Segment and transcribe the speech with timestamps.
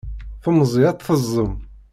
[0.43, 1.53] Temẓi ad tt-teẓẓem.